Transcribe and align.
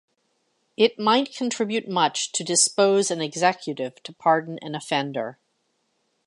It 0.77 0.97
might 0.97 1.31
contribute 1.35 1.87
much 1.87 2.31
to 2.31 2.43
dispose 2.43 3.11
an 3.11 3.21
executive 3.21 4.01
to 4.01 4.11
pardon 4.11 4.57
an 4.63 4.73
offender. 4.73 5.37